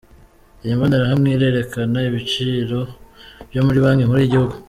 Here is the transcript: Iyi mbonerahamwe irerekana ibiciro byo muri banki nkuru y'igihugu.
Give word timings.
Iyi 0.63 0.73
mbonerahamwe 0.77 1.29
irerekana 1.31 1.99
ibiciro 2.09 2.79
byo 3.49 3.61
muri 3.65 3.77
banki 3.83 4.05
nkuru 4.07 4.19
y'igihugu. 4.21 4.53